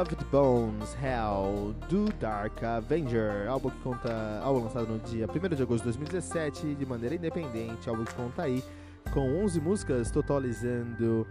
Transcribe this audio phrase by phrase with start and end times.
[0.00, 5.62] Beloved Bones Hell do Dark Avenger, álbum que conta, álbum lançado no dia 1 de
[5.62, 8.64] agosto de 2017 de maneira independente, álbum que conta aí
[9.12, 11.26] com 11 músicas, totalizando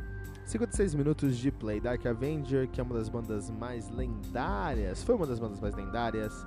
[0.46, 1.80] 56 minutos de play.
[1.80, 6.46] Dark Avenger, que é uma das bandas mais lendárias, foi uma das bandas mais lendárias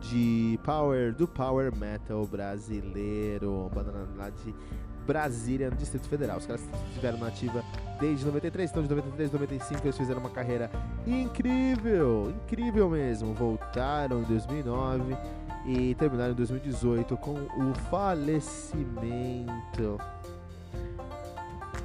[0.00, 4.54] de power do power metal brasileiro, banda lá de
[5.08, 6.36] Brasília, no Distrito Federal.
[6.36, 7.64] Os caras estiveram na ativa
[7.98, 10.70] desde 93, então de 93 a 95 eles fizeram uma carreira
[11.06, 13.32] incrível, incrível mesmo.
[13.32, 15.16] Voltaram em 2009
[15.66, 18.78] e terminaram em 2018 com o falecimento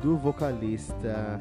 [0.02, 1.40] do vocalista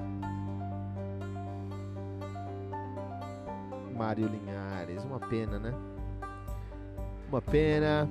[3.97, 5.03] Mário Linhares.
[5.03, 5.75] Uma pena, né?
[7.29, 8.09] Uma pena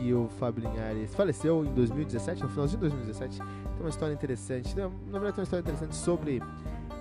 [0.00, 3.38] que o Fábio Linhares faleceu em 2017, no finalzinho de 2017.
[3.38, 3.46] Tem
[3.80, 6.42] uma história interessante, na verdade tem uma história interessante sobre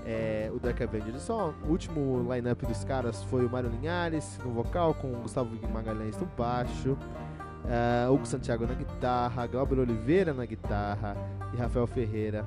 [0.06, 1.18] é, o Dark Avenger.
[1.20, 5.50] Só o último line-up dos caras foi o Mário Linhares no vocal, com o Gustavo
[5.72, 11.16] Magalhães no baixo, uh, Hugo Santiago na guitarra, Glauber Oliveira na guitarra
[11.54, 12.46] e Rafael Ferreira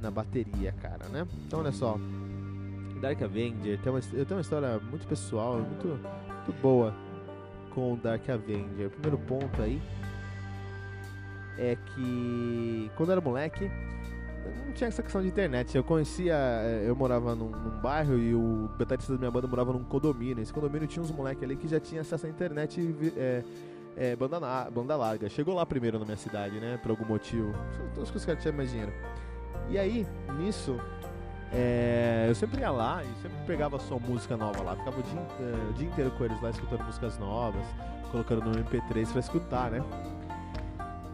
[0.00, 1.26] na bateria, cara, né?
[1.46, 1.98] Então olha só,
[3.00, 7.07] Dark Avenger tem uma, tenho uma história muito pessoal, muito, muito boa
[7.74, 8.88] com Dark Avenger.
[8.88, 9.80] O primeiro ponto aí
[11.58, 13.70] é que quando eu era moleque,
[14.66, 15.76] não tinha essa questão de internet.
[15.76, 19.72] Eu conhecia, eh, eu morava num, num bairro e o baterista da minha banda morava
[19.72, 20.42] num condomínio.
[20.42, 23.42] Esse condomínio tinha uns moleques ali que já tinha acesso à internet é,
[23.96, 25.28] é, banda, banda larga.
[25.28, 26.78] Chegou lá primeiro na minha cidade, né?
[26.82, 27.52] Por algum motivo.
[28.00, 28.92] Acho que os caras tinham mais dinheiro.
[29.68, 30.06] E aí,
[30.38, 30.78] nisso,
[31.52, 34.76] é, eu sempre ia lá e sempre pegava só música nova lá.
[34.76, 35.20] Ficava o dia,
[35.70, 37.64] o dia inteiro com eles lá escutando músicas novas,
[38.10, 39.82] colocando no MP3 pra escutar, né?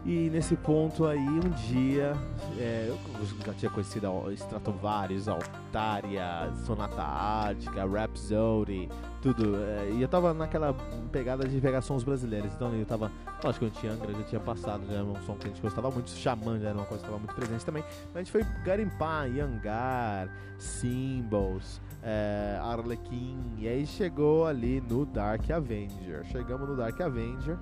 [0.05, 2.13] E nesse ponto aí, um dia,
[2.59, 8.87] é, eu já tinha conhecido Stratovarius, Altaria, Sonata Ártica, Rhapsody,
[9.19, 9.55] tudo.
[9.55, 10.75] É, e eu tava naquela
[11.11, 12.53] pegada de pegar sons brasileiros.
[12.53, 13.11] Então eu tava,
[13.43, 16.11] lógico que Angra já tinha passado, já era um som que a gente gostava muito.
[16.11, 17.83] Xamã já era uma coisa que estava muito presente também.
[18.13, 20.29] Mas a gente foi garimpar, Yangar,
[20.59, 23.39] Symbols, é, Arlequim.
[23.57, 26.23] E aí chegou ali no Dark Avenger.
[26.25, 27.57] Chegamos no Dark Avenger.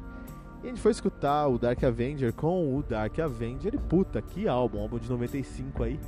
[0.63, 4.47] E a gente foi escutar o Dark Avenger com o Dark Avenger e puta, que
[4.47, 5.99] álbum, álbum de 95 aí.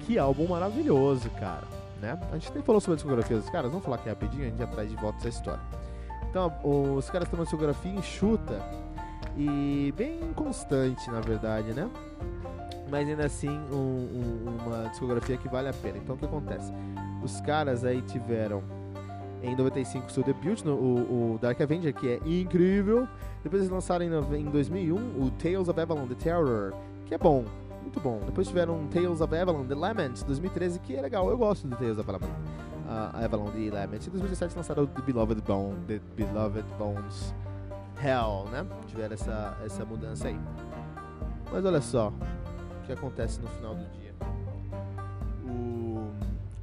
[0.00, 1.66] Que álbum maravilhoso, cara.
[2.00, 2.16] Né?
[2.30, 4.58] A gente nem falou sobre a discografia dos caras, vamos falar aqui rapidinho, a gente
[4.58, 5.60] já traz de volta essa história.
[6.30, 6.52] Então,
[6.96, 8.62] os caras têm uma discografia enxuta
[9.36, 11.90] e bem constante, na verdade, né?
[12.88, 15.98] Mas ainda assim, um, um, uma discografia que vale a pena.
[15.98, 16.72] Então, o que acontece?
[17.24, 18.62] Os caras aí tiveram
[19.46, 23.06] em 95 seu debut, no, o, o, Dark Avenger, que é incrível.
[23.42, 26.74] Depois eles lançaram em, em 2001 o Tales of Avalon The Terror,
[27.06, 27.44] que é bom,
[27.82, 28.20] muito bom.
[28.26, 31.98] Depois tiveram Tales of Avalon The Lament, 2013, que é legal, eu gosto do Tales
[31.98, 32.32] of Avalon.
[32.86, 34.06] Uh, Avalon The Lament.
[34.06, 37.34] Em 2017 lançaram The Beloved Bone, The Beloved Bones
[38.02, 38.66] Hell, né?
[38.86, 40.38] Tiveram essa, essa mudança aí.
[41.50, 44.14] Mas olha só o que acontece no final do dia.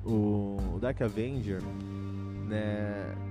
[0.05, 1.61] O, o Dark Avenger
[2.53, 3.22] né?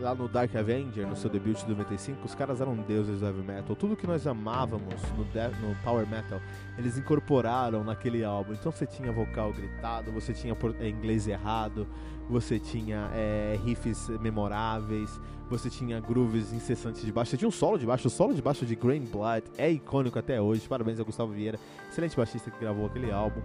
[0.00, 3.42] Lá no Dark Avenger, no seu debut de 95, os caras eram deuses do heavy
[3.42, 3.76] metal.
[3.76, 5.24] Tudo que nós amávamos no,
[5.68, 6.40] no power metal,
[6.76, 8.52] eles incorporaram naquele álbum.
[8.52, 11.86] Então você tinha vocal gritado, você tinha é, inglês errado,
[12.28, 17.78] você tinha é, riffs memoráveis, você tinha grooves incessantes de baixo, você tinha um solo
[17.78, 20.68] de baixo, o solo de baixo de Grain Blood é icônico até hoje.
[20.68, 21.58] Parabéns a Gustavo Vieira,
[21.88, 23.40] excelente baixista que gravou aquele álbum.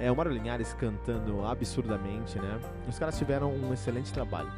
[0.00, 2.60] É, o Mário Linhares cantando absurdamente, né?
[2.88, 4.48] Os caras tiveram um excelente trabalho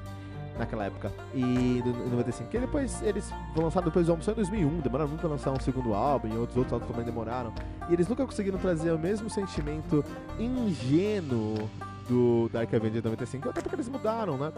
[0.60, 1.12] naquela época.
[1.34, 1.42] E
[1.78, 2.50] em 95.
[2.50, 4.80] Que depois eles vão lançar depois do álbum só em 2001.
[4.80, 7.52] Demoraram muito pra lançar um segundo álbum e outros outros álbuns também demoraram.
[7.88, 10.04] E eles nunca conseguiram trazer o mesmo sentimento
[10.38, 11.68] ingênuo
[12.08, 13.48] do Dark Avenger 95.
[13.48, 14.52] Até porque eles mudaram, né?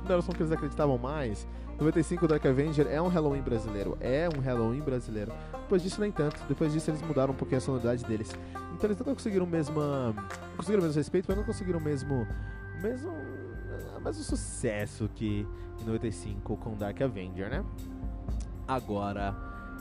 [0.00, 1.46] Mudaram o som que eles acreditavam mais.
[1.78, 3.98] 95 Dark Avenger é um Halloween brasileiro.
[4.00, 5.32] É um Halloween brasileiro.
[5.52, 6.40] Depois disso, nem tanto.
[6.48, 8.30] Depois disso, eles mudaram um pouquinho a sonoridade deles.
[8.74, 9.80] Então eles nunca conseguiram o mesmo.
[10.56, 12.26] Conseguiram o mesmo respeito, mas não conseguiram o mesmo.
[12.80, 13.33] mesmo
[14.04, 15.46] mas o sucesso que
[15.80, 17.64] em 95 com Dark Avenger, né?
[18.68, 19.34] Agora,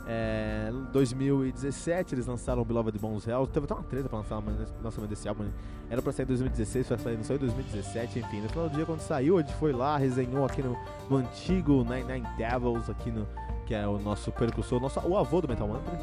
[0.05, 3.47] é, 2017 eles lançaram Beloved Bones Hell.
[3.47, 5.43] Teve até uma treta pra lançar o lançamento desse álbum.
[5.43, 5.51] Né?
[5.89, 8.41] Era pra sair em 2016, foi sair, só em 2017, enfim.
[8.41, 10.77] No final do dia, quando saiu, a gente foi lá, resenhou aqui no,
[11.09, 13.27] no antigo Nine Nine Devils, aqui no,
[13.65, 15.99] que é o nosso percussor, nosso, o avô do Metal Mantra.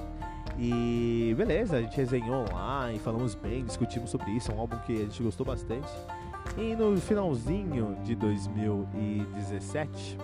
[0.59, 4.51] E beleza, a gente resenhou lá e falamos bem, discutimos sobre isso.
[4.53, 5.89] É um álbum que a gente gostou bastante.
[6.57, 10.19] E no finalzinho de 2017,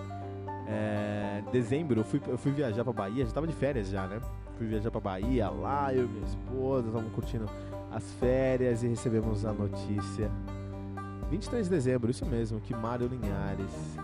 [0.67, 4.19] é, dezembro, eu fui, eu fui viajar pra Bahia, já tava de férias já, né?
[4.57, 7.49] Fui viajar pra Bahia, lá eu e minha esposa, estavam curtindo
[7.91, 10.29] as férias e recebemos a notícia.
[11.29, 13.97] 23 de dezembro, isso mesmo, que Mário Linhares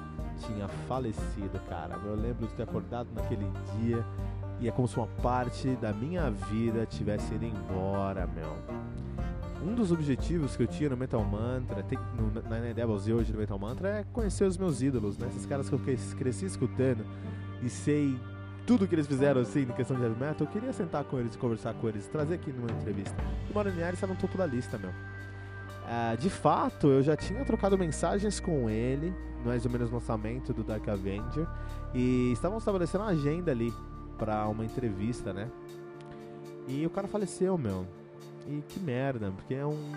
[0.45, 1.99] tinha falecido, cara.
[2.05, 3.45] Eu lembro de ter acordado naquele
[3.77, 4.05] dia
[4.59, 8.57] e é como se uma parte da minha vida tivesse ido embora, meu
[9.63, 13.31] um dos objetivos que eu tinha no Metal Mantra, tem, no, na Devils e hoje
[13.31, 15.27] no Metal Mantra, é conhecer os meus ídolos, né?
[15.29, 15.81] Esses caras que eu
[16.17, 17.05] cresci escutando
[17.61, 18.19] e sei
[18.65, 20.47] tudo que eles fizeram assim em questão de heavy metal.
[20.47, 23.15] Eu queria sentar com eles, conversar com eles, trazer aqui numa entrevista.
[23.47, 24.89] E o Mauro está no topo da lista, meu.
[24.89, 29.13] Uh, de fato, eu já tinha trocado mensagens com ele,
[29.45, 31.45] mais ou menos no lançamento do Dark Avenger,
[31.93, 33.73] e estavam estabelecendo uma agenda ali
[34.17, 35.49] para uma entrevista, né?
[36.67, 37.85] E o cara faleceu, meu.
[38.47, 39.91] E que merda, porque é um,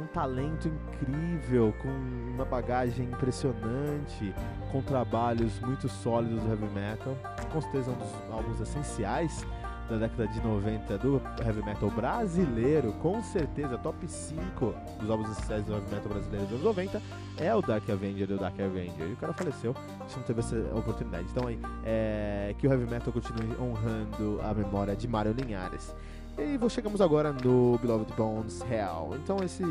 [0.00, 4.34] um talento incrível, com uma bagagem impressionante,
[4.70, 7.16] com trabalhos muito sólidos do heavy metal.
[7.52, 9.46] Com certeza um dos álbuns essenciais
[9.88, 15.64] da década de 90 do heavy metal brasileiro, com certeza top 5 dos álbuns essenciais
[15.64, 17.02] do heavy metal brasileiro dos anos 90
[17.38, 19.08] é o Dark Avenger e o Dark Avenger.
[19.08, 21.26] E o cara faleceu, a gente não teve essa oportunidade.
[21.30, 25.94] Então aí, é, que o heavy metal continue honrando a memória de Mário Linhares.
[26.38, 29.16] E chegamos agora no Beloved Bones Hell.
[29.16, 29.64] Então esse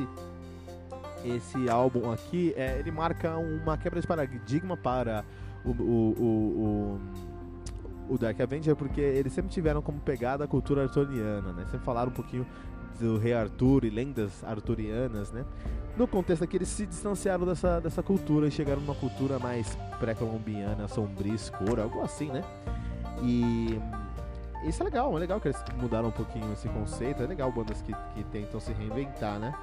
[1.24, 5.24] esse álbum aqui, é, ele marca uma quebra de paradigma para
[5.64, 7.00] o, o, o,
[8.10, 11.66] o, o Dark Avenger, porque eles sempre tiveram como pegada a cultura arturiana, né?
[11.66, 12.46] Sempre falaram um pouquinho
[13.00, 15.46] do rei Arthur e lendas arturianas, né?
[15.98, 20.88] No contexto aqui, eles se distanciaram dessa, dessa cultura e chegaram numa cultura mais pré-colombiana,
[20.88, 22.44] sombria, escura, algo assim, né?
[23.22, 23.80] E
[24.64, 27.24] isso é legal, é legal que eles mudaram um pouquinho esse conceito.
[27.24, 29.54] É legal bandas que, que tentam se reinventar, né?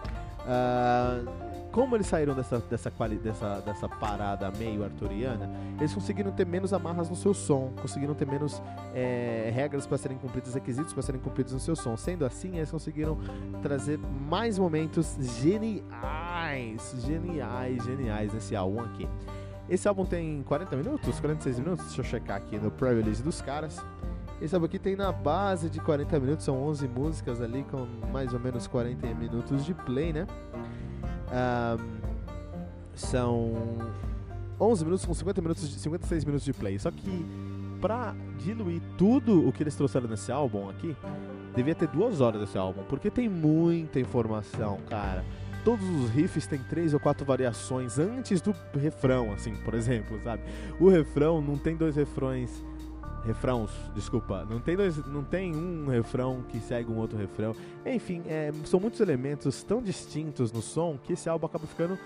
[0.40, 6.72] Uh, como eles saíram dessa, dessa, dessa, dessa parada meio arturiana, eles conseguiram ter menos
[6.72, 8.62] amarras no seu som, conseguiram ter menos
[8.94, 11.96] é, regras para serem cumpridas, requisitos para serem cumpridos no seu som.
[11.96, 13.19] Sendo assim, eles conseguiram
[13.62, 19.06] trazer mais momentos geniais, geniais, geniais nesse álbum aqui.
[19.69, 23.84] Esse álbum tem 40 minutos, 46 minutos, deixa eu checar aqui no pre-release dos caras.
[24.40, 28.32] Esse álbum aqui tem na base de 40 minutos, são 11 músicas ali com mais
[28.32, 30.26] ou menos 40 minutos de play, né?
[31.30, 31.98] Um,
[32.94, 33.52] são
[34.60, 36.78] 11 minutos com 50 minutos de, 56 minutos de play.
[36.78, 37.26] Só que
[37.80, 40.96] pra diluir tudo o que eles trouxeram nesse álbum aqui,
[41.54, 45.24] devia ter duas horas desse álbum, porque tem muita informação, cara.
[45.64, 50.42] Todos os riffs têm três ou quatro variações antes do refrão, assim, por exemplo, sabe?
[50.80, 52.64] O refrão não tem dois refrões
[53.25, 57.55] refrãos, desculpa, não tem dois, não tem um refrão que segue um outro refrão.
[57.84, 61.98] Enfim, é, são muitos elementos tão distintos no som que esse álbum acaba ficando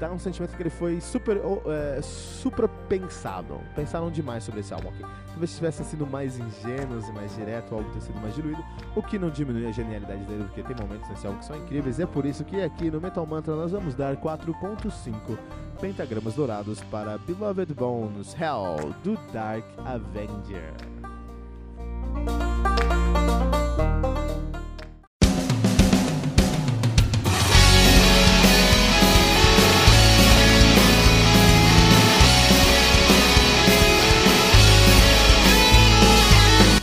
[0.00, 3.60] dá um sentimento que ele foi super, é, super pensado.
[3.74, 5.02] Pensaram demais sobre esse álbum aqui.
[5.28, 8.62] Talvez tivesse sido mais ingênuos e mais direto, o álbum ter sido mais diluído,
[8.94, 12.00] o que não diminui a genialidade dele, porque tem momentos nesse álbum que são incríveis.
[12.00, 15.38] É por isso que aqui no Metal Mantra nós vamos dar 4.5
[15.82, 20.72] pentagramas dourados para Beloved Bones Hell do Dark Avenger.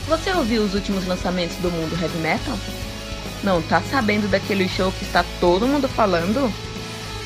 [0.10, 2.58] Você ouviu os últimos lançamentos do mundo heavy metal?
[3.46, 6.54] Não tá sabendo daquele show que está todo mundo falando?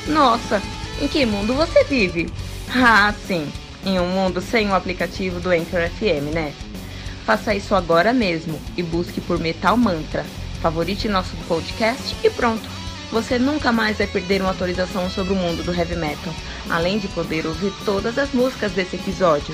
[0.05, 0.61] Nossa,
[1.01, 2.29] em que mundo você vive?
[2.75, 3.51] Ah, sim,
[3.85, 6.53] em um mundo sem o aplicativo do Anchor FM, né?
[7.25, 10.25] Faça isso agora mesmo e busque por Metal Mantra.
[10.61, 12.67] Favorite nosso podcast e pronto.
[13.11, 16.33] Você nunca mais vai perder uma atualização sobre o mundo do heavy metal,
[16.69, 19.53] além de poder ouvir todas as músicas desse episódio.